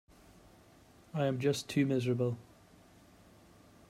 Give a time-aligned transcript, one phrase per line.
[1.13, 2.35] I'm just too miserable.